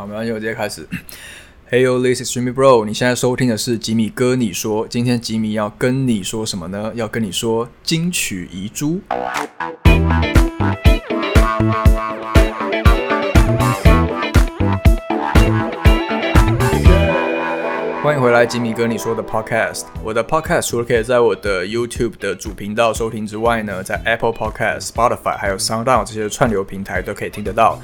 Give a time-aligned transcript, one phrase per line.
[0.00, 0.88] 好，没关系，我直接开始。
[1.70, 2.86] Hey yo, this is Jimmy Bro。
[2.86, 4.88] 你现在收听的是吉米哥你说。
[4.88, 6.90] 今天吉米要跟你说什么呢？
[6.94, 9.02] 要跟你说金曲遗珠。
[18.02, 19.84] 欢迎回来，吉米哥你说的 Podcast。
[20.02, 27.78] 我的 Podcast 除了可以在我的 YouTube 的主频道收听之外呢，在 Apple Podcast、Spotify 还有 SoundOn 这些串流平台都可以听得到。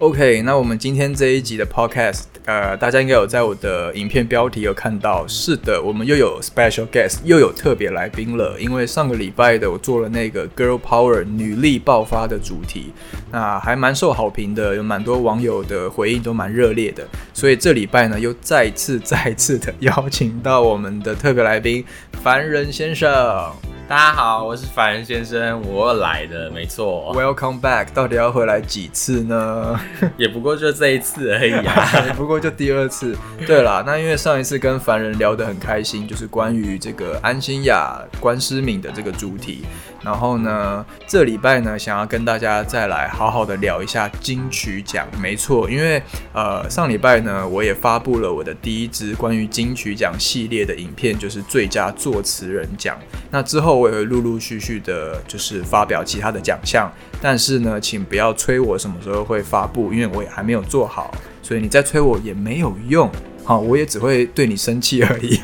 [0.00, 8.56] OK，那我们今天这一集的 Podcast，呃，大家应该有在我的影片标题有看到，是的，我们又有 Special Guest，又有特别来宾了。
[8.60, 12.92] 因为上个礼拜的我做了那个 Girl Power 女力爆发的主题，
[13.32, 17.04] 那还蛮受好评的，有蛮多网友的回应都蛮热烈的。
[17.34, 21.84] 所以这礼拜呢，又再次再次的邀请到我们的特别来宾
[22.22, 23.50] 凡人先生。
[23.88, 27.10] 大家好，我是凡人先生，我来的没错。
[27.16, 29.80] Welcome back，到底要回来几次呢？
[30.18, 33.16] 也不过就这一次而已啊， 不过就第二次。
[33.46, 39.64] 对了，那因为上一次跟凡人聊得很开心，就是关于这个安心雅、关诗敏的这个主题。
[40.02, 45.06] 然后呢，这礼拜呢，想要跟大家再来好好的聊一下金曲奖。
[45.20, 52.96] 没错，因为呃，上礼拜呢，我也发布了我的第一支关于金曲奖系列的影片，就是最佳作词人奖。
[53.30, 56.90] 那之后我也会陆陆续续的，就是发表其他的奖项。
[57.20, 63.10] 但是呢，请不要催我什么时候会发布，因为我也还没有做好，所以你再催我也没有用。
[63.48, 65.40] 好，我也只会对你生气而已。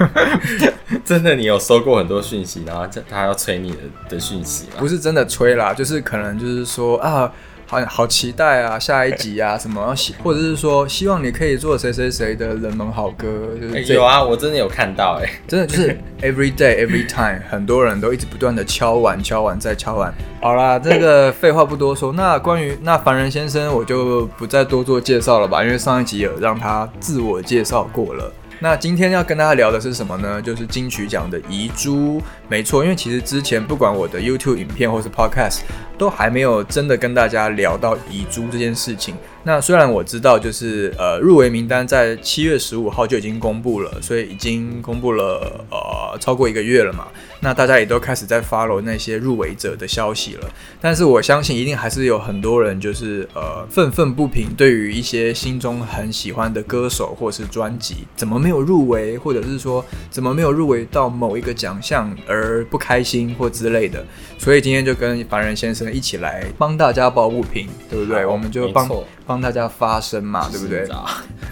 [1.06, 3.78] 真的，你有收过很多讯息，然后他要催你的
[4.10, 4.72] 的讯息吗？
[4.78, 7.32] 不是真的催啦，就是可能就是说啊。
[7.75, 13.27] 好好期待啊，下一集啊，什么， 或者是说希望你可以做谁谁谁的冷门好歌，
[13.61, 20.14] 就是有啊，我真的有看到，哎，真的就是 every day every time，很多人都一直不断的敲完敲完再敲完。
[20.41, 28.33] 好啦，这个废话不多说，那关于那凡人先生，我就不再多做介绍了吧，因为上一集有让他自我介绍过了。
[28.61, 30.41] 那今天要跟大家聊的是什么呢？
[30.41, 32.22] 就是金曲奖的遗珠。
[32.48, 35.59] 没错，因为其实之前不管我的 YouTube 影片或是 Podcast，
[36.04, 39.15] 都还没有真的跟大家聊到遗珠这件事情。
[39.42, 47.06] 那虽然我知道，就是呃入围名单在七月十五号就已经公布了，所以已经公布了呃超过一个月了嘛。
[47.41, 50.50] 那大家也都开始在 follow 那些入围者的消息了。
[50.81, 64.03] 但是我相信，一定还是有很多人就是呃愤愤不平，对于一些心中很喜欢的歌手或是专辑，怎么没有入围，或者是说怎么没有入围到某一个奖项而不开心或之类的。
[64.38, 68.27] 所以今天就跟凡人先生一起来帮大家抱不平，对不对？
[68.27, 68.91] 我们就帮。
[69.27, 70.87] 帮大家发声嘛，对不对？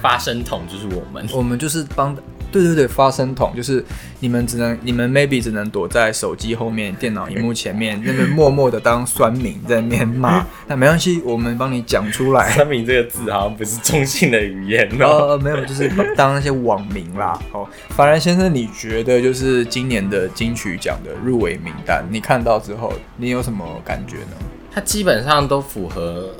[0.02, 2.14] 发声筒就是我们，我们就是帮，
[2.52, 3.84] 对对对，发声筒就是
[4.20, 12.50] 你们只能，你们 maybe 只能躲在手机后面、电脑荧幕前面，那边默默的当酸民在那边骂， 那没关系，我们帮你讲出来。
[12.50, 17.36] 酸民这个字好像不是中性的语言哦， 没有，就是当那些网民啦。
[17.52, 24.36] 哦，法然先生，你觉得就是今年的金曲奖的入围名单，你看到之后，你有什么感觉呢？
[24.70, 26.30] 它基本上都符合。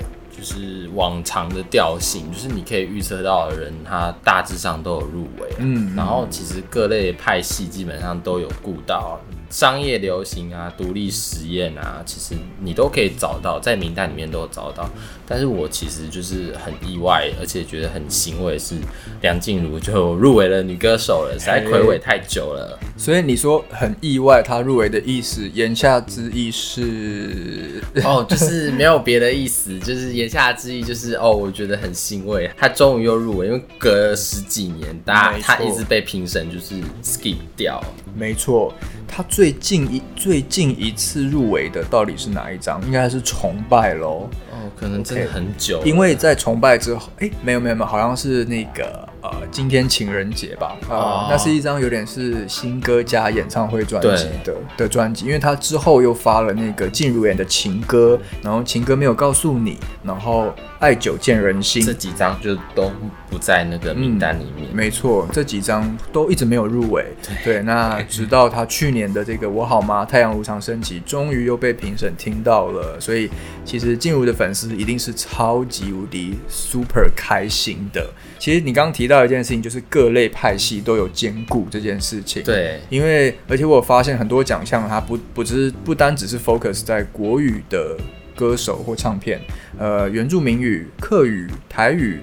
[0.43, 5.49] 就是往常的调性，就是你可以预测到的人，他大致上都有入围。
[5.59, 9.21] 嗯，然后其实各类派系基本上都有顾到。
[9.53, 14.89] 商业流行啊，独立实验啊，其实你都可以找到，在名单里面都有找到。
[15.29, 18.75] 但是我其实就是很意外，而且觉得很欣慰，是
[19.21, 22.79] 梁静茹就入围了女歌手了，实在魁违太久了。
[22.97, 37.83] 所以你说很意外，她入围的意思，言下之意是哦，就是没有别的意思， 就是言下之意就是哦，我觉得很欣慰，她终于又入围，因为隔了十几年，大家她一直被评审就是 skip 掉。
[38.17, 38.73] 没错。
[39.15, 42.83] 他最近一最近一次入围的到底是哪一张？
[42.87, 44.27] 应该是崇拜喽。
[44.51, 45.83] 哦，可能真的很久。
[45.85, 50.77] 因为在崇拜之后，哎，没有没有没有，好像是那个呃，今天情人节吧。
[50.91, 55.25] 啊，那是一张有点是新歌加演唱会专辑的的专辑。
[55.25, 60.53] 因为他之后又发了那个进入演的情歌，然后情歌没有告诉你，然后。
[60.83, 62.91] 爱久见人心，这几张就都
[63.31, 64.67] 不在那个名单里面。
[64.75, 67.07] 没错，这几张都一直没有入围。
[67.45, 70.05] 对，那直到他去年的这个《我好吗？
[70.05, 72.99] 太阳无常升起》，终于又被评审听到了。
[72.99, 73.31] 所以，
[73.65, 78.05] 其实静茹的粉丝一定是超级无敌 super 开心的。
[78.41, 82.43] 其实你刚刚提到一件事情，就是各类派系都有兼顾这件事情。
[82.43, 87.97] 对，因为而且我发现很多奖项，它不不只是不单只是 focus 在国语的。
[88.35, 89.39] 歌手或唱片，
[89.79, 92.19] 呃，原住民语、客语、台语，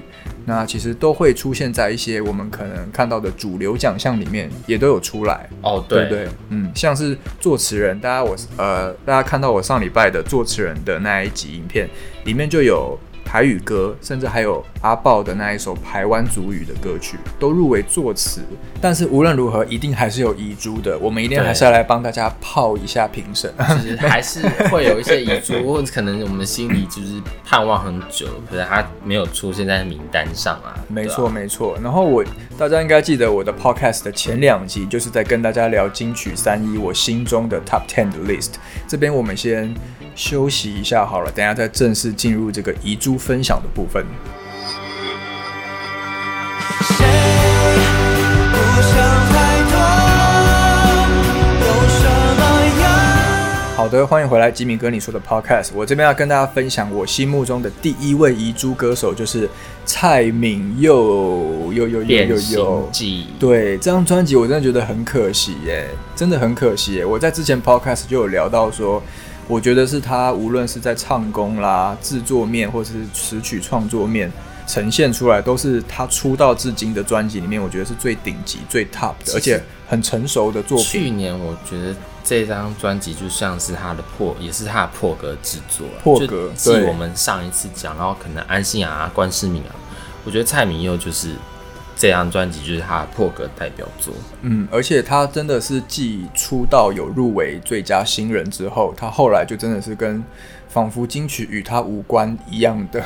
[0.45, 5.47] 那其实都会出现在一些我们可能看到的主流奖项里面，也都有出来。
[5.61, 11.87] 哦，对对，嗯，像是作词人，大家我呃，大家看到我上礼拜的作词人的那一集影片，
[12.25, 18.41] 里面就有台语歌，甚至还有阿豹的那一首台湾族语的歌曲都入围作词。
[18.81, 20.97] 但是无论如何，一定还是有遗珠的。
[20.97, 23.53] 我们一定还是要来帮大家泡一下评审。
[23.83, 24.41] 其实还是
[24.71, 30.73] 会有一些遗珠，或者可能我们心里就是盼望很久，可是他没有出现在名单上 啊。
[30.87, 31.77] 没错，没错。
[31.83, 32.25] 然后我
[32.57, 38.53] 大家应该记得我的 podcast 的前两集，就是在跟大家聊金曲三一，我心中的 top ten 的 list。
[38.87, 39.71] 这边我们先
[40.19, 44.05] 休息一下好了，等下再正式进入这个遗珠分享的部分。
[53.77, 55.69] 好的，欢迎回来，吉米哥你说的 podcast。
[55.73, 59.49] 我这边要跟大家分享我心目中的第一位遗珠歌手，就是
[59.85, 61.71] 蔡敏佑。
[61.71, 62.89] 有有有有有，
[63.39, 67.05] 对这张专辑我真的觉得很可惜耶，真的很可惜耶。
[67.05, 69.01] 我在之前 podcast 就有聊到说，
[69.49, 74.31] 我觉得是他无论是在唱功啦、制作面，或是词曲创作面。
[74.67, 80.85] 呈现出来都是他出道至今的专辑里面，我觉得是最顶级、最 top 的，而且很成熟的作品。
[80.85, 85.87] 去年我觉得这张专辑就像是他的破，也是他的破格制作。
[86.03, 89.73] 破格，继我们上一次讲，然后可能安心啊、关世敏啊，
[90.23, 91.33] 我觉得蔡明佑就是
[91.99, 94.11] 这张专辑就是他破格代表作。
[94.41, 100.23] 嗯，而且他真的是继出道有入围最佳新人之后，他后来就真的是跟。
[100.71, 103.03] 仿佛金曲与他无关一样的，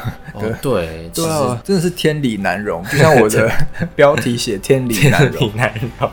[0.61, 2.83] 对， 对啊，真的是天理难容。
[2.91, 3.49] 就像我的
[3.95, 5.49] 标题写“天理难容”，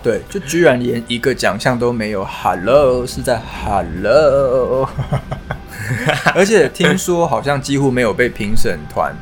[0.00, 2.24] 对，就居然连一个奖项都没有。
[2.24, 4.88] Hello，是在 Hello，
[6.36, 9.12] 而且听说好像几乎没有被评审团。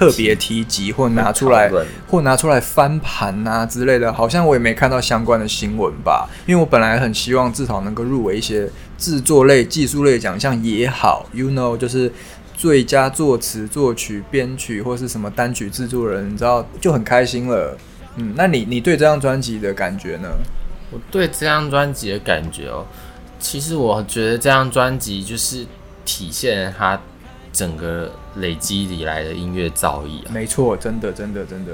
[0.00, 1.70] 特别提及或拿出来
[2.08, 6.26] 或拿出来翻盘啊之类的，好像我也没看到相关的新闻吧。
[6.46, 8.66] 因为我本来很希望至少能够入围一些
[8.96, 12.10] 制作类、技术类奖项也好，you know，就是
[12.56, 17.76] 最佳作词、作曲、编曲或是什么单曲制作人，你知道就很开心了。
[18.16, 20.30] 嗯，那你你对这张专辑的感觉呢？
[20.90, 22.86] 我对这张专辑的感觉哦，
[23.38, 25.66] 其实我觉得这张专辑就是
[26.06, 26.98] 体现它。
[27.52, 31.72] 整个累积以来的音乐造诣啊，没错，真的，真的，真的，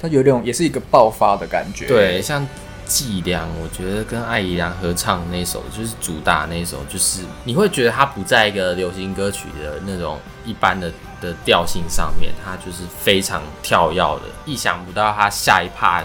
[0.00, 1.86] 它有种也是一个爆发的感觉。
[1.86, 2.46] 对，像
[2.86, 16.04] 伎俩，我觉得跟艾怡良合唱那首就是主打那首，就是你会觉得它不在一个流行歌曲的那种一般的的调性上面，它就是非常跳跃的，意想不到它下一趴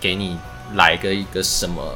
[0.00, 0.38] 给你
[0.74, 1.94] 来个一个什么。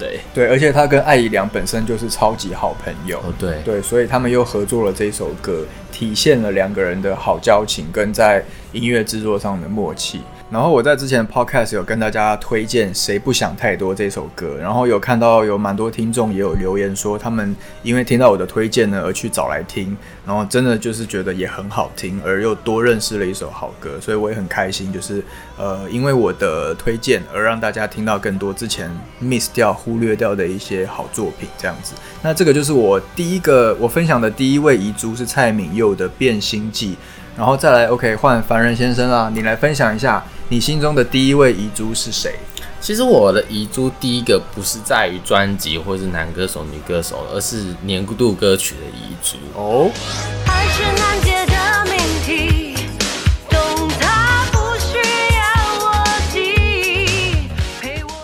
[0.00, 0.20] 对。
[0.34, 3.60] 对，而且他跟艾怡良本身就是超级好朋友，哦对。
[3.64, 8.42] 对，所以他们又合作了这首歌，体现了两个人的好交情跟在
[8.72, 10.22] 音乐制作上的默契。
[10.50, 17.54] 然后我在之前 podcast 有跟大家推荐《谁不想太多》这首歌，然后有看到有蛮多听众也有留言说，他们
[17.84, 25.22] 因为听到我的推荐呢而去找来听，然后真的就是觉得也很好听，而又多认识了一首好歌，所以我也很开心，就是
[25.56, 28.90] 呃因为我的推荐而让大家听到更多之前
[29.22, 31.94] miss 掉、忽略掉的一些好作品，这样子。
[32.22, 36.94] 那这个就是我第一个我分享的第一位遗珠是蔡敏佑的《变心记》。
[37.40, 42.34] 然后再来，OK，换凡人先生啊，你来分享一下你心中的第一位遗珠是谁？
[42.82, 49.90] 其实我的遗珠第一个不是在于专辑或是男歌手、女歌手，而是年度歌曲的遗珠哦。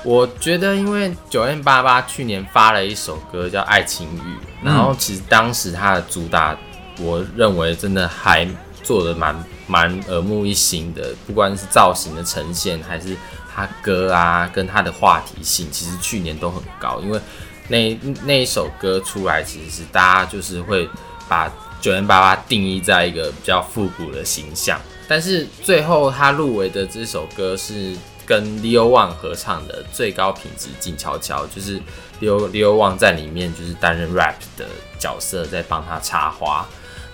[0.04, 4.20] 我觉得，因为九 N 八八去年发了一首歌叫《爱情雨》，
[4.62, 6.54] 然后其实当时它的主打，
[7.00, 8.46] 我认为真的还。
[8.86, 13.16] 做的蛮蛮耳目一新的，不管是造型的呈现，还是
[13.52, 17.00] 他歌啊，跟他的话题性，其实去年都很高。
[17.02, 17.20] 因为
[17.66, 20.88] 那那一首歌出来，其实是大家就是会
[21.28, 24.80] 把九零八八定义在一个比较复古的形象。
[25.08, 31.80] 但是最后他入围的这首歌是跟 Leo Wang 合唱的《最高品质静悄悄》，就是
[32.20, 34.64] Leo Leo Wang 在里面就是担任 rap 的
[34.96, 36.64] 角色，在帮他插花。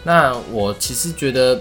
[0.02, 1.60] 那我其实觉得，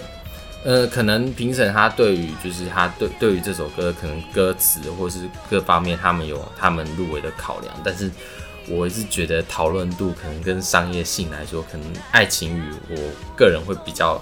[0.63, 5.19] 呃，可能评审他对于就是他对对于这首歌可能歌词或是
[5.49, 8.09] 各方面他们有他们入围的考量，但是
[8.67, 12.97] 我是觉得讨论度可能跟商业性来说，可能爱情语我
[13.35, 14.21] 个人会比较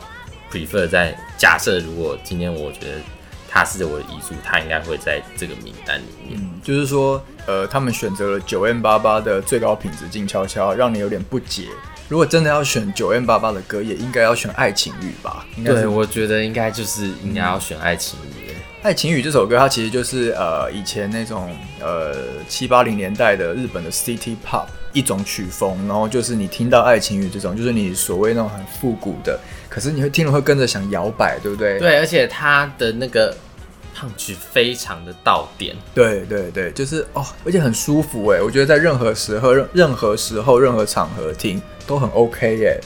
[0.52, 3.02] prefer 在假设如果今天我觉得
[3.50, 6.40] 他是我的遗嘱，他应该会在这个名单里面。
[6.64, 11.68] 就是说，呃，他们选择了九 N 八八的最高品质静悄悄，让你有点不解。
[12.10, 15.46] 如果真的要选九 N 八八的歌，也应该要选《爱情雨》吧？
[15.64, 18.50] 对，我觉得应该就是应该要选《爱情雨》。
[18.82, 22.16] 爱情雨》这首歌，它其实就是呃以前那种呃
[22.48, 29.40] 七八零年代的日本的 City Pop 一种曲风，然后就是你听到《爱情雨》这种，就是你所谓那种很复古的，
[29.70, 31.78] 可是你会听了会跟着想摇摆，对不对？
[31.78, 33.36] 对，而且它的那个
[34.00, 35.76] 唱曲非常的到点。
[35.94, 42.80] 对对对，就是哦，而且很舒服哎，我觉得在任何时候、任任何时候、任何场合听都很 OK 耶。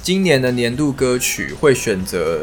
[0.00, 2.42] 今年的年度歌曲会选择。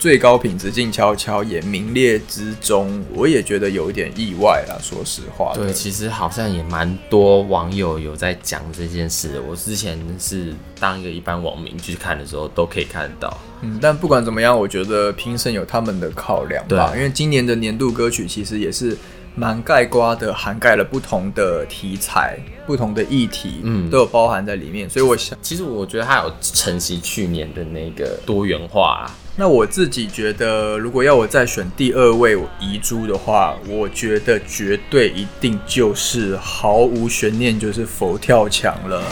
[0.00, 4.74] 最高品质静悄悄也名列之中，我也觉得有一点意外啦。
[4.82, 9.38] 说实话，对，其实好像也蛮多网友有在讲这件事。
[9.46, 13.36] 我之前是当一个一般网民去看的时候，都可以看到。
[13.60, 16.94] 嗯，但不管怎么样，我觉得评审有他们的考量吧。
[16.96, 18.96] 因为今年的年度歌曲其实也是
[19.34, 24.88] 蛮盖瓜的，涵盖了不同的题材、不同的议题，嗯，都有包含在里面。
[24.90, 29.10] 所以我想，其实我觉得它有承袭去年的那个多元化。
[29.36, 39.02] 那我自己觉得，如果要我再选第二位遗珠的话，我觉得绝对一定就是毫无悬念，就是佛跳墙了。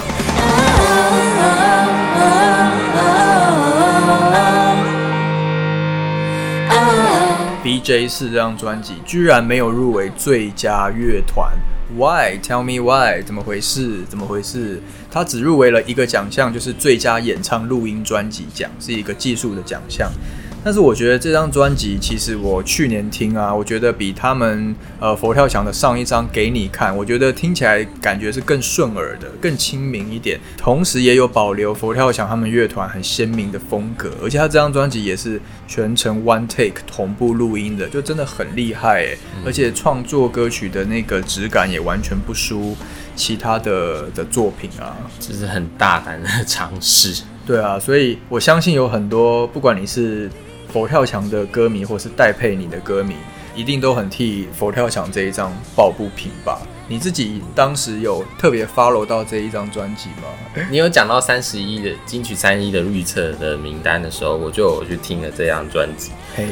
[7.69, 11.53] D J 四这张专辑居然没有入围最佳乐团。
[11.95, 12.39] Why?
[12.43, 13.23] Tell me why?
[13.23, 14.05] 怎么回事？
[14.09, 14.81] 怎么回事？
[15.11, 20.11] 他只入围了一个奖项，就是最佳演唱录音专辑奖，是一个技术的奖项。
[20.65, 39.19] 但是我觉得这张专辑，其实我去年听啊，我觉得比他们呃佛跳墙的上一张给你看，我觉得听起来感觉是更顺耳的，更亲民一点，同时也有保留佛跳墙他们乐团很鲜明的风格，而且他这张专辑也是全程 one take 同步录音的，就真的很厉害诶。
[39.47, 42.77] 而且创作歌曲的那个质感也完全不输
[43.17, 47.23] 其他的的作品啊，这是很大胆的尝试。
[47.47, 50.31] 对啊，所以我相信有很多不管你是
[50.73, 53.15] 佛跳墙的歌迷，或是戴佩妮的歌迷，
[53.55, 56.61] 一定都很替佛跳墙这一张抱不平吧？
[56.91, 60.29] 你自己当时有特别 follow 到这一张专辑吗？
[60.71, 66.13] 你有讲到三十一的金曲三一的预测的名单的时候，我就有去听了这张专辑。
[66.35, 66.47] 嘿，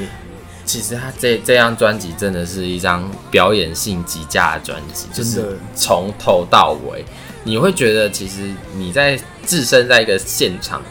[0.65, 7.05] 其实他这这张专辑真的是一张表演性极佳的专辑，就是从头到尾，
[7.45, 10.83] 你会觉得其实你在置身在一个现场。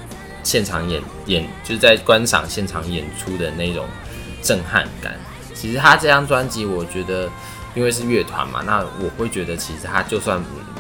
[0.46, 3.86] 现场演演就是在观赏现场演出的那种
[4.42, 5.14] 震撼感。
[5.54, 7.28] 其实他这张专辑，我觉得
[7.74, 10.40] 因为是乐团嘛，那我会觉得其实他就算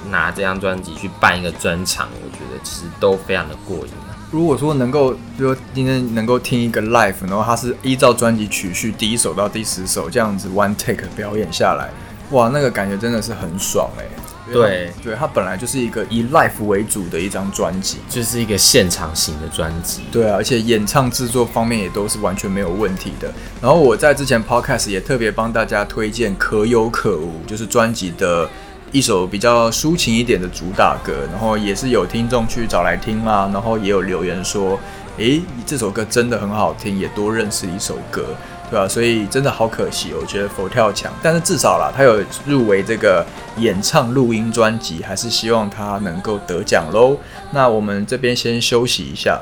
[0.10, 3.92] 拿这张专辑去办一个专场，我觉得其实都非常的过瘾。
[4.32, 11.90] 如果说能够，比如今天能够听一个 live，然后他是依照专辑曲序第一首到第十首这样子 one take 表演下来，
[12.32, 14.06] 哇，那个感觉真的是很爽哎。
[14.52, 20.02] 对对，它本来就是一个以 l i f e 为主的一张专辑，就是一个现场型的专辑。
[20.12, 23.34] 对啊，而且演唱制作方面也都是完全没有问题的。
[23.62, 28.50] 然后我在之前 podcast 也特别帮大家推荐《可有可无》，就是专辑的
[28.92, 31.14] 一首比较抒情一点的主打歌。
[31.32, 34.80] 然后也是有听众去找来听啦，然后也有留言说，
[35.18, 38.24] 诶，这首歌真的很好听，也多认识一首歌。
[38.70, 38.88] 对啊？
[38.88, 43.26] 所以真的好可惜，我觉得佛跳墙，但是至少啦，他有入围这个
[43.58, 47.18] 演唱录音专辑，还是希望他能够得奖喽。
[47.52, 49.40] 那我们这边先休息一下。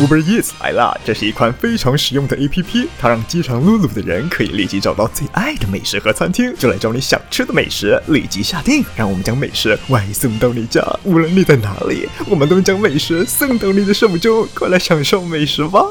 [0.00, 15.84] Uber Eats 来了，这是一款非常实用的 APP，它让饥肠辘辘的人可以立即找到最爱的美食和餐厅，就来找你想吃的美食，立即下定，让我们将美食外送到你家，无论你在哪里，我们都将美食送到你的手中，快来享受美食吧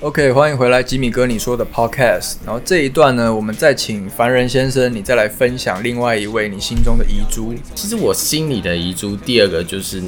[0.00, 7.54] ！OK，欢迎回来，吉米哥你说的 Podcast，然后这一段呢，我们再请凡人先生，你再来分享另外一位你心中的遗珠。
[7.72, 10.02] 其实我心里的遗珠，第二个就是。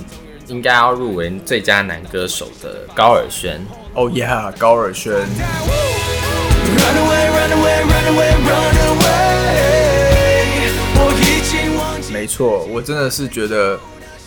[0.48, 3.60] 应该要入围最佳男歌手的高尔宣。
[3.94, 5.14] Oh yeah，高尔宣。
[12.12, 13.78] 没错，我真的是觉得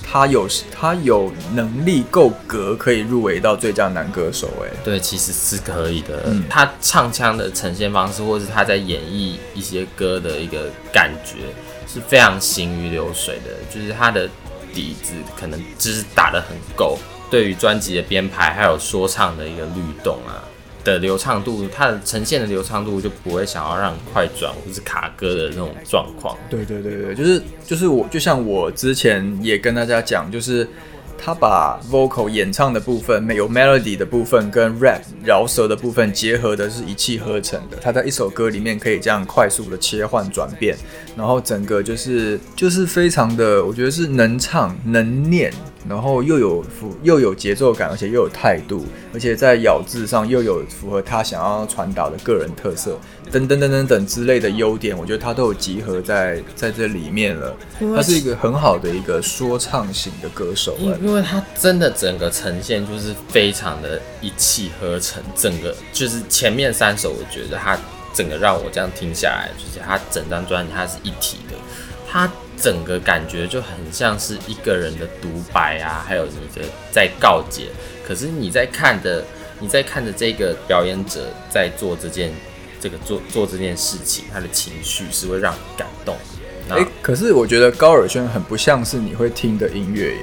[0.03, 4.49] 他有他有能力够格可以入围到最佳男歌手。
[4.63, 6.33] 哎，对，其实是可以的。
[6.49, 11.39] 他唱腔的呈现方式，或是他在演绎一些歌的一个感觉，
[11.87, 13.51] 是非常行云流水的。
[13.73, 14.29] 就是他的。
[14.75, 16.99] 底子可能只是打得很够，
[17.31, 20.43] 对于专辑的编排还有说唱的一个律动啊
[20.83, 26.37] 的流畅度，它的呈现的流畅度就不会想要让快转或是卡歌的那种状况。
[26.49, 30.67] 对对对对，就是就是我就像我之前也跟大家讲，就是。
[31.17, 37.77] 他把 vocal 演唱的部分，有 melody 的部分跟 rap 饶舌的部分结合的是一气呵成的。
[37.81, 40.77] 他在一首歌里面可以这样快速的切换转变，
[41.15, 45.51] 然后整个就是就是非常的，我觉得是能唱能念，
[45.89, 52.99] 然后又有符又有节奏感，而且又有态度，而且在咬字上又有符合他想要传达的个人特色，
[53.31, 57.55] 等等等等等之类的优点，我觉得他都有集合在在这里面了。
[57.95, 67.77] 他是一个很好的一个说唱型的歌手，因因为他真的整个呈现就是非常的一气呵成，整个就是前面三首，我觉得他
[68.13, 71.55] 整个让我这样听下来，就是他整张专辑它是一体的，
[72.09, 72.31] 他。
[72.57, 77.63] 整个感觉就很像是一个人的独白啊，还有你的在告解。
[78.07, 79.21] 可是你在看的，
[79.59, 82.31] 你在看的这个表演者在做这件，
[82.85, 86.15] 这个做做这件事情，他的情绪是会让你感动。
[86.69, 90.19] 哎，可是我觉得高尔轩很不像是你会听的音乐耶。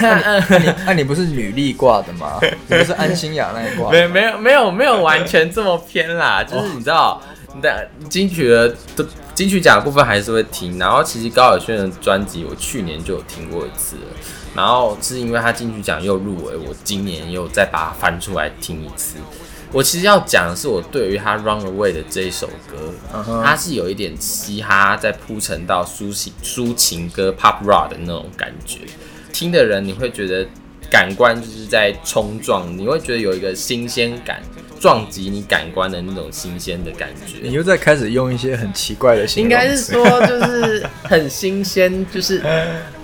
[0.00, 2.40] 那你 那你不是履历挂的吗？
[2.40, 3.90] 你不是安心雅那一挂？
[3.90, 7.20] 没没有没有没有完全这么偏啦，就是你知道。
[7.62, 14.02] 但金曲的都金曲奖的部分还是会听，然后其实高尔宣的专辑我去年就有听过一次了，
[14.56, 19.18] 然后是因为他金曲奖又入围，我今年又再把它翻出来听一次。
[19.74, 22.94] 我其实要讲的是我对于他《Run Away》的这一首歌，
[23.42, 28.78] 它是有一点嘻哈在铺陈到抒情抒情歌 Pop Rock 的那种感觉，
[29.32, 30.46] 听的人你会觉得
[30.88, 34.40] 感官就是在冲撞，你会觉得有一个新鲜感。
[34.84, 42.42] 撞击你感官的那种新鲜的感觉，你又在开始用一些很奇怪的形容应该是说，就是很新鲜，就是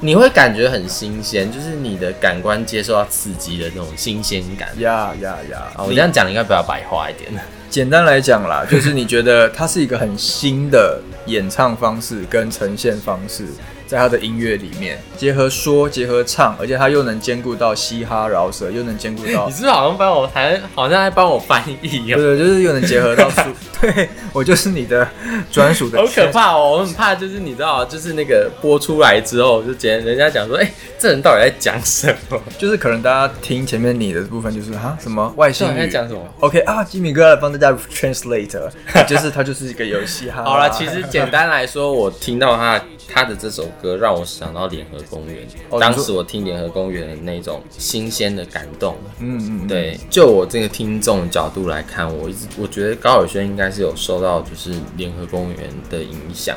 [0.00, 4.68] 你会感觉很新鲜，就是你的感官接受到刺激的那种新鲜感。
[4.78, 5.72] 呀呀呀！
[5.78, 7.32] 我这样讲应该比较白话一点。
[7.70, 13.46] 简单来讲啦， 就是你觉得它是一个很新的演唱方式跟呈现方式。
[13.86, 19.46] 在他的音乐里面，结合说，结合唱，而且他又能兼顾到嘻哈饶舌，又能兼顾到。
[19.50, 22.16] 你是不是好像帮我还好像在帮我翻译一样？
[22.16, 23.28] 对，就是又能结合到。
[23.82, 25.08] 对，我就是你的
[25.50, 25.98] 专属的。
[25.98, 26.70] 好可怕哦！
[26.70, 32.40] 我很怕，就是你知道，就是那个播出来之后，就觉人家讲说，哎，这人到底在讲什么？
[32.58, 38.70] 就是可能大家听前面你的部分，就是哈什么外星人在讲什么？OK 啊，吉米哥来帮大家 translate，
[39.06, 40.42] 就是它就是一个游戏哈。
[40.42, 42.82] 好了，其实简单来说，我听到他。
[43.12, 45.44] 他的这首歌让我想到联合公园，
[45.80, 48.96] 当时我听联合公园的那种新鲜的感动。
[49.18, 55.58] 嗯嗯，对，就我这个听众角度来看，我一直我觉得高尔轩应该是有受到就是联合公园
[55.90, 56.56] 的影响，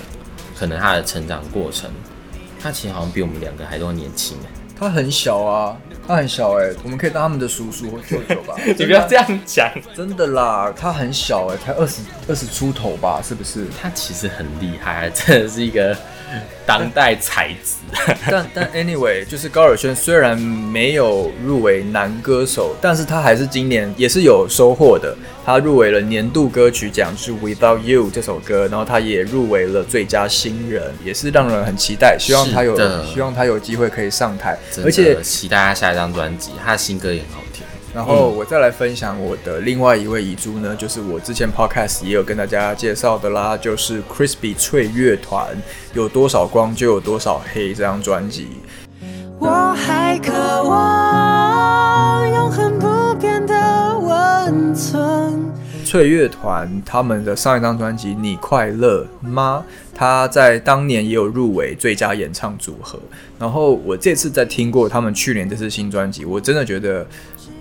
[0.56, 1.90] 可能他的成长过程，
[2.62, 4.38] 他其实好像比我们两个还都年轻
[4.80, 8.56] 他很小啊，他很小哎，我们可以当他们的叔叔或舅舅吧？
[8.66, 13.22] 你不要这样讲，真的啦，他很小哎，才二十二十出头吧？
[13.24, 13.68] 是不是？
[13.82, 15.96] 他其实很厉害，真的是一个。
[16.66, 17.76] 当代才子，
[18.30, 25.16] 但但 anyway，就是高尔宣虽然没有入围男歌手，但是他还是今年也是有收获的。
[25.46, 32.16] 他入围了年度歌曲奖，是 Without You 这首歌，然后他也入围了最佳新人，也是让人很期待。
[32.18, 37.43] 希望他有，希望他有机会可以上台，而且期待他下一张专辑，他的新歌也很好听。
[37.94, 45.56] 然后我再来分享我的另外一位遗珠呢，就是我之前 podcast 也有跟大家介绍的啦，就是 Crispy 翠乐团
[45.94, 48.48] 有多少光就有多少黑这张专辑。
[49.38, 55.52] 我还渴望永恒不变的温存。
[55.86, 59.64] 翠乐团他们的上一张专辑《你快乐吗》，
[59.96, 62.98] 他在当年也有入围最佳演唱组合。
[63.38, 67.06] 然后我这次在听过他们去年这次新专辑，我真的觉得。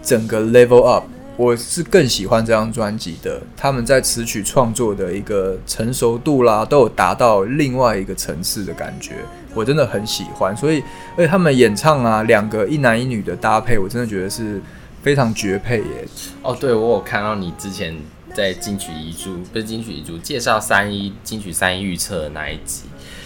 [0.03, 1.05] 整个 level up，
[1.37, 3.41] 我是更喜欢这张专辑的。
[3.57, 9.15] 他们在词曲创作的一个成熟度啦，都有达到另外一个层次的感觉，
[9.55, 10.57] 我真的很喜欢。
[10.57, 10.83] 所以，
[11.17, 14.61] 而且他们演唱啊，两个一男一女的搭配，我真的觉得是
[15.03, 16.09] 非常绝配耶。
[16.43, 17.97] 哦，对，我有看到你之前
[18.35, 22.83] 在金曲遗珠，不是金曲遗珠，介绍三一金曲三一预测的那一集，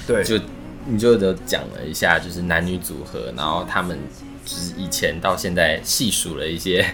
[0.06, 0.38] 对，就
[0.84, 3.98] 你就都讲了一下，就是男女组合，然后他们。
[4.46, 6.86] 就是以前到现在细数了一些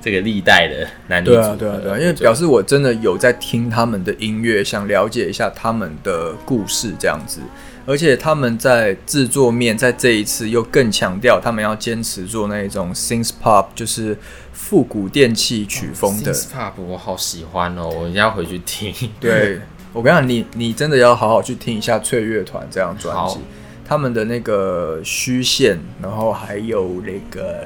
[0.00, 7.40] 这个历代的男女组合，对啊，对啊，因为表示我真的有在听他们的音乐，想了解一下他们的故事这样子。
[7.86, 14.14] 而且他们在制作面，在这一次又更强调，他们要坚持做那种 synth pop，就是
[14.52, 18.94] 复古电器曲风的 synth pop，我好喜欢哦，我一定要回去听。
[19.18, 19.60] 对
[19.94, 23.38] 我跟你讲，你你真的要好好去听一下翠乐团这张专辑。
[23.88, 27.64] 他们的那个虚线，然后还有那个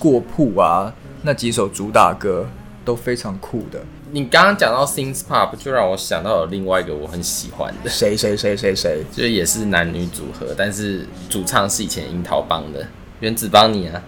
[0.00, 2.46] 过铺啊，那几首主打歌
[2.84, 3.78] 都非常酷的。
[4.10, 12.84] 你刚刚讲到 Things Pop，就让我想到了另外一个我很喜欢的，谁谁谁谁谁，就是也是男女组合，但是主唱是以前樱桃帮的
[13.20, 14.02] 原子帮你啊。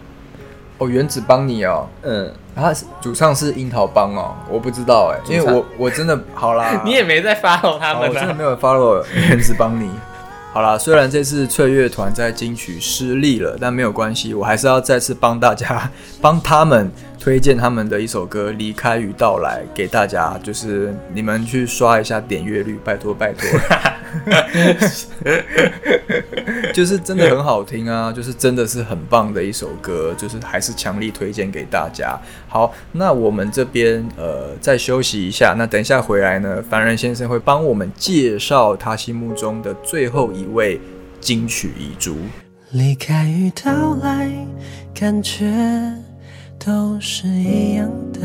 [0.78, 9.88] 哦，原子帮你哦，嗯，他主唱是樱桃帮哦，我不知道哎，因为我我真的好啦， 你也没在 follow 他们，我真的没有 follow 原子帮你。
[10.52, 23.48] 好啦，虽然这次翠乐团在金曲失利了，但没有关系，我还是要再次帮大家帮他们推荐他们的一首歌《离开与到来》给大家，就是你们去刷一下点阅率，拜托拜托。
[26.72, 32.18] 就是真的很好听啊， 就是真的是很棒的一首歌，就是还是强力推荐给大家。
[32.48, 40.80] 好，那我们这边呃再休息一下，那等一下回来呢，凡人先生会帮我们介绍他心目中的最后一位
[41.20, 42.16] 金曲遗珠。
[42.70, 44.30] 离开与到来，
[44.94, 45.52] 感觉
[46.58, 48.20] 都是一样的。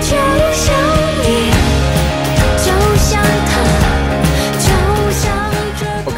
[0.00, 0.16] 就
[0.52, 0.74] 像
[1.22, 1.59] 就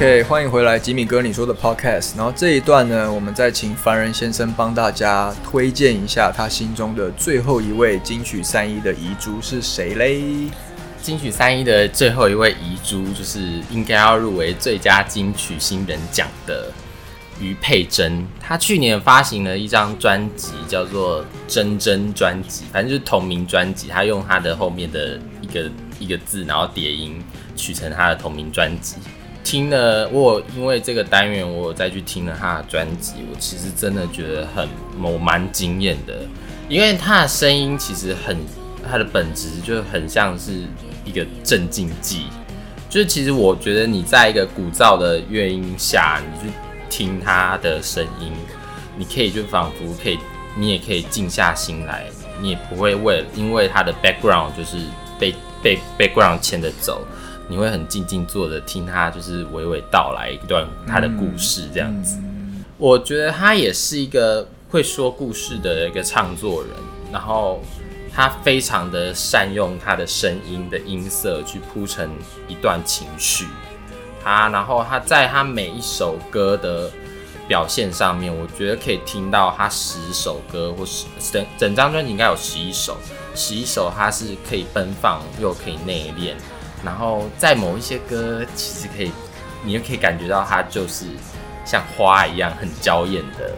[0.03, 2.17] OK，欢迎回来，吉米哥你说的 Podcast。
[2.17, 10.51] 然后这一段呢，我们再请凡人先生帮大家推荐一下他心中的最后一位金曲三一的遗珠是谁嘞？
[11.01, 16.73] 金曲三一的最后一位遗珠，就是应该要入围最佳金曲新人奖的
[17.41, 18.27] 于佩珍。
[18.41, 23.87] 他去年发行了一张专辑，叫做《真真专辑》，反正就是同名专辑。
[23.87, 27.23] 他用他的后面的一个一个字，然后叠音
[27.55, 28.97] 取成他的同名专辑。
[29.45, 34.69] 听了我因为这个单元，我再去听了他的专辑，我其实真的觉得很
[35.03, 36.15] 我蛮惊艳的，
[36.69, 38.37] 因为他的声音其实很，
[38.89, 40.63] 他的本质就很像是
[41.05, 42.27] 一个镇静剂，
[42.89, 46.55] 就是其实我觉得你在一个鼓噪的乐音下，你去
[46.89, 48.33] 听他的声音，
[48.97, 50.19] 你可以就仿佛可以，
[50.57, 52.07] 你也可以静下心来，
[52.41, 54.79] 你也不会为因为他的 background 就是
[55.19, 57.05] 被被 background 牵着走。
[57.49, 62.19] 你会很静静坐着听他，就是娓娓道来一段他的故事，这样子。
[62.79, 66.71] 我觉得他也是一个会说故事的一个唱作人，
[67.13, 67.63] 然后
[68.13, 72.11] 他非常的善用他的声音的音色去铺成
[72.49, 73.47] 一段情绪。
[74.25, 76.91] 他，然后他在他每一首歌的
[77.49, 82.97] 表现上面，我觉得可以听到他十首歌或是整整张专辑应该有十一首，
[83.35, 86.35] 十一首他是可以奔放又可以内敛。
[86.85, 89.13] 然后在某一些歌，其实可以，
[89.65, 91.07] 你又可以感觉到它就是
[91.65, 93.51] 像花一样很娇艳的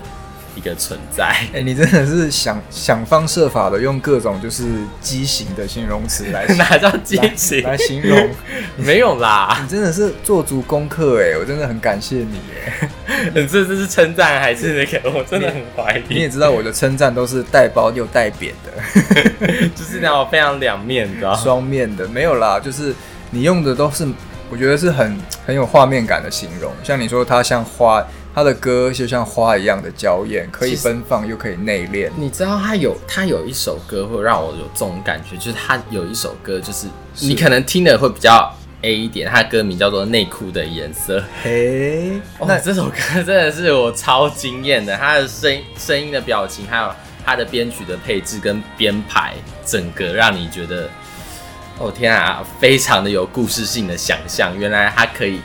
[0.55, 1.35] 一个存在。
[1.55, 4.65] 哎，你真的是想想方设法的用各种就是
[5.01, 8.29] 畸形的形容词来， 哪叫畸形来形容？
[8.77, 12.89] 没有啦， 你真的是做足功课哎，我真的很感谢你哎。
[13.35, 15.11] 这这是称赞还是那个？
[15.11, 16.03] 我真的很怀疑。
[16.11, 22.95] 你也知道我的称赞都是带包又带扁的，就是那种非常两面的、双面的，没有啦，就是。
[23.35, 24.07] 你用的都是，
[24.49, 28.01] 我觉得是很很有画面感的形容，像你说它像花，
[28.33, 32.09] 它的歌就像花一样的娇艳，可以奔放又可以内敛。
[32.17, 36.87] 你知道它有它有一首歌会让我有这种感觉，就是它有一首歌就是
[37.19, 38.49] 你可能听的会比较
[38.83, 41.19] A 一点，它的歌名叫做《内裤的颜色》。
[41.43, 46.89] 嘿，那这首歌真的是我超惊艳的，它的声声音的表情，还有
[47.27, 49.35] 它的编曲的配置跟编排，
[49.67, 50.89] 整个让你觉得。
[51.79, 54.57] 哦天啊，非常的有故事性的想象。
[54.57, 55.41] 原来他可以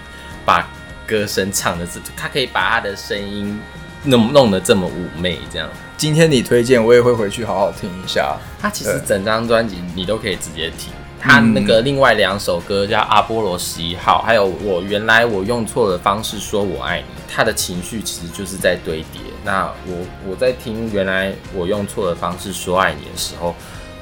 [0.46, 0.68] 把
[1.08, 3.60] 歌声唱的这，他可以把他的声音
[4.04, 5.68] 弄弄得这么妩媚，这样。
[5.98, 8.38] 今天你推荐，我也会回去好好听一下。
[8.62, 10.94] 他其实整张专辑你都可以直接听。
[11.20, 17.06] 他那个另外两首歌叫《阿波罗十一号》，还有我原来我用错的方式说我爱你。
[17.28, 19.20] 他的情绪其实就是在堆叠。
[19.44, 23.56] 那我我在听原来我用错的方式说爱你的时候，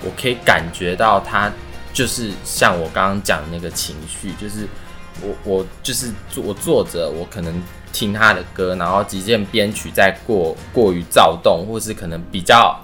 [0.03, 1.49] 我可以感觉到他。
[1.93, 4.67] 就是像我刚刚讲的那个情绪，就是
[5.21, 12.80] 我我就是我坐着，我可能听他的歌，然后即便编曲在过过于躁动，或是可能比较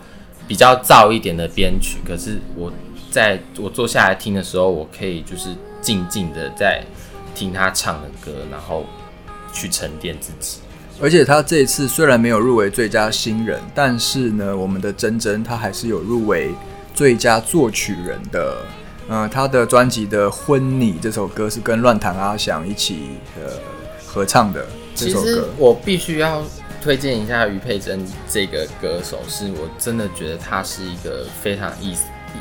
[0.48, 2.74] 比较躁一点的编曲，可是我
[3.12, 6.84] 在我坐下来听的时候，我可以就是静静的在
[7.36, 8.84] 听他唱的歌，然后
[9.54, 10.58] 去沉淀自己。
[11.00, 16.50] 而且他这一次虽然没有入围最佳新人，但是呢，我们的真真他还是有入围
[16.96, 18.58] 最佳作曲人的。
[19.10, 23.52] 嗯，他的专辑的《婚礼》这首歌是跟乱弹阿翔一起呃
[24.06, 24.66] 合唱的。
[24.96, 26.42] 这首歌我必须要
[26.82, 31.96] 推荐一下于佩珍这个歌手，是我真的觉得他是一个非常异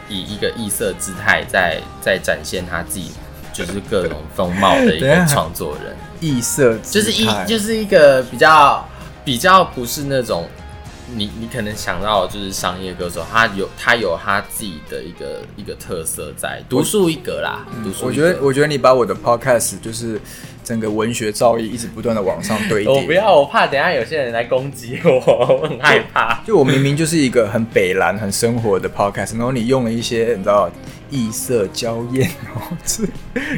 [0.09, 3.11] 以一个异色姿态在在展现他自己
[3.53, 5.97] 就是各种风貌的一个 创作人。
[6.21, 8.89] 异色就是一就是一个比较
[9.25, 10.49] 比较不是那种。
[11.15, 17.67] 你你可能想到就是商业歌手，他有他有他自己的一个一个特色在，独树一格啦。
[17.83, 20.21] 独树我觉得我觉得你把我的 podcast 就是
[20.65, 22.93] 整个文学造诣一直不断的往上堆叠。
[22.95, 25.11] 我不要，我怕等下有些人来攻击我，
[25.61, 26.43] 我很害怕。
[26.47, 30.71] 就我明明就是一个很北蓝、很生活的 podcast，然后你用了一些你知道
[31.11, 33.09] 异色娇艳哦之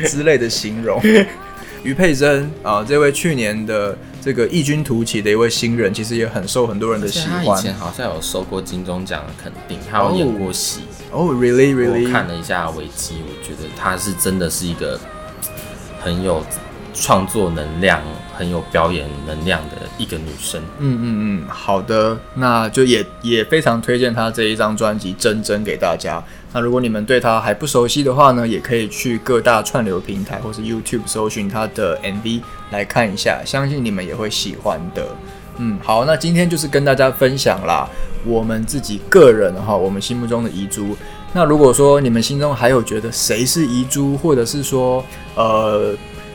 [0.09, 1.01] 之类的形容。
[1.85, 3.95] 于佩珍啊，这位去年的
[4.25, 7.45] 这个异军突起的一位新人，其实也很受很多人的喜欢。
[7.45, 10.81] 他以前好像有收过金钟奖的肯定，他有演过戏。
[11.13, 12.07] 哦，really really。
[12.07, 14.99] 我看了一下维基，我觉得他是真的是一个
[16.01, 16.43] 很有
[16.95, 18.01] 创作能量。
[18.35, 20.61] 很有表演能量的一个女生。
[20.79, 21.05] 嗯嗯
[21.43, 26.23] 嗯，好的，那就也也非常推荐她这一张专辑《真真》给大家。
[26.53, 35.07] 那如果你们对她还不熟悉的话呢，也可以去各大串流平台或是 YouTube 搜寻她的 MV 来看一下，相信你们也会喜欢的。
[35.59, 37.89] 嗯，好，那今天就是跟大家分享啦，
[38.25, 40.97] 我们自己个人哈，我们心目中的遗珠。
[41.33, 45.95] 那如果说你们心中还有觉得谁是遗珠，或者是说呃。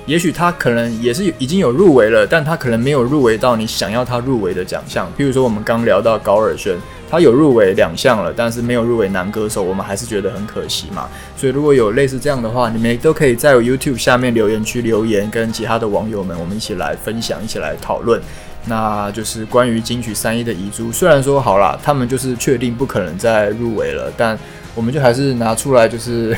[0.09, 5.05] 也许他可能也是已经有入围了，但他可能没有入围到你想要他入围的奖项。
[5.15, 6.75] 譬如说，我们刚聊到高尔宣，
[7.11, 11.07] 他有入围两项了，但是没有入围男歌手，我们还是觉得很可惜嘛。
[11.37, 18.19] 所以如果有类似这样的话，你们都可以在 YouTube 下面留言区留言，跟其他的网友们，我们一起来分享，一起来讨论。
[18.65, 24.35] 那就是关于金曲三一的遗珠，虽然说好了，他们就是确定不可能再入围了，但
[24.73, 26.35] 我们就还是拿出来就是。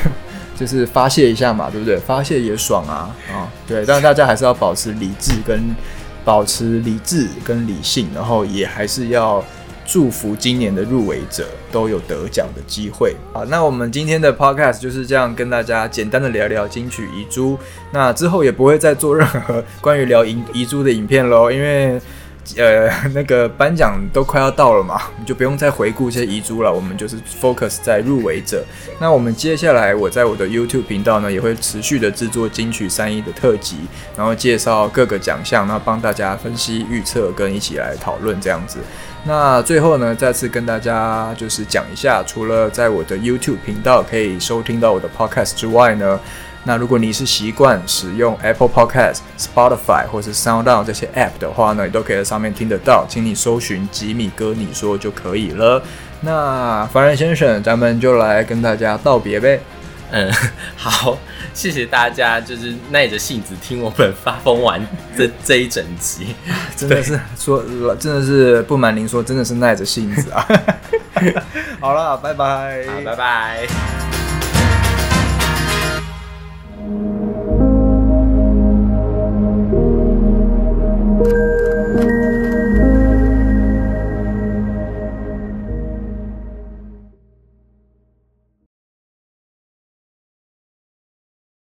[0.61, 1.97] 就是发泄一下嘛，对不对？
[1.97, 3.83] 发泄也爽啊，啊，对。
[3.83, 5.75] 但是大家还是要保持理智，跟
[6.23, 9.43] 保持理智跟理性，然后也还是要
[9.87, 13.15] 祝福今年的入围者都有得奖的机会。
[13.33, 17.57] 好，那我们今天的 podcast 就是这样跟大家简单的聊聊金曲遗珠。
[17.91, 21.99] 那之后也不会再做任何关于聊遗 遗珠的影片喽，因为。
[22.57, 26.73] 呃， 那个颁奖都快要到了嘛，你就不用再回顾这些遗珠了。
[26.73, 28.63] 我们就是 focus 在入围者。
[28.99, 33.77] 那我们接下来，我在我的 YouTube 频道呢，也会持续的制作金曲三一的特辑，
[34.17, 38.79] 然后介绍各个奖项，那帮大家分析预测，跟一起来讨论这样子。
[39.23, 46.19] 那最后呢，再次跟大家就是讲一下，除了在我的 YouTube 频道可以收听到我的 Podcast 之外呢。
[46.63, 55.81] 那如果你是习惯使用 Apple Podcast、Spotify 或是 SoundOn 这些 App 的话呢，你都可以在上面听得到，请你搜寻吉米哥你说就可以了。
[56.21, 59.59] 那凡人先生，咱们就来跟大家道别呗。
[60.11, 60.29] 嗯，
[60.75, 61.17] 好，
[61.53, 64.85] 谢谢大家，就是耐着性子听我们发疯完
[65.17, 66.35] 这这一整集，
[66.75, 67.63] 真的是说，
[67.97, 70.45] 真的是不瞒您说，真的是耐着性子啊。
[71.79, 74.10] 好了，拜拜，好，拜拜。